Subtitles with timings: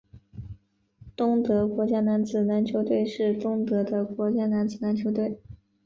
[1.15, 5.39] 东德国家男子篮球队是东德的国家男子篮球队。